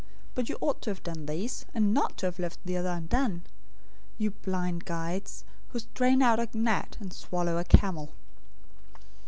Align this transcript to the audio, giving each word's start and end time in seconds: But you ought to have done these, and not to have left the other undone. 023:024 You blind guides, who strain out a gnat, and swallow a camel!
But 0.33 0.49
you 0.49 0.57
ought 0.61 0.81
to 0.81 0.89
have 0.89 1.03
done 1.03 1.27
these, 1.27 1.67
and 1.75 1.93
not 1.93 2.17
to 2.17 2.25
have 2.25 2.39
left 2.39 2.57
the 2.65 2.75
other 2.75 2.89
undone. 2.89 3.41
023:024 4.17 4.17
You 4.17 4.31
blind 4.31 4.85
guides, 4.85 5.43
who 5.67 5.77
strain 5.77 6.23
out 6.23 6.39
a 6.39 6.49
gnat, 6.57 6.97
and 6.99 7.13
swallow 7.13 7.59
a 7.59 7.63
camel! 7.63 8.11